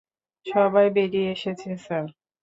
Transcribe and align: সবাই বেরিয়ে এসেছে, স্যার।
সবাই 0.45 0.87
বেরিয়ে 0.95 1.29
এসেছে, 1.31 1.69
স্যার। 1.85 2.07